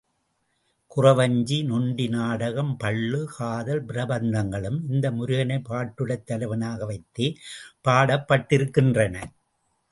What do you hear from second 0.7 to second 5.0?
குறவஞ்சி, நொண்டி நாடகம், பள்ளு, காதல், பிரபந்தங்களும்,